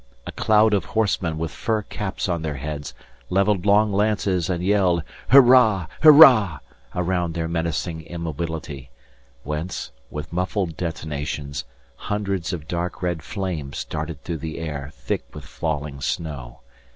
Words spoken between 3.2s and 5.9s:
levelled long lances and yelled "Hurrah!